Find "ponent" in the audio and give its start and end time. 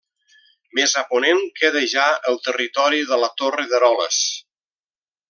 1.11-1.43